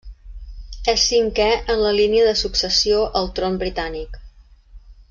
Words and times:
És 0.93 1.03
cinquè 1.09 1.47
en 1.75 1.83
la 1.83 1.93
línia 1.99 2.25
de 2.29 2.33
successió 2.41 3.07
al 3.23 3.31
tron 3.41 3.63
britànic. 3.67 4.21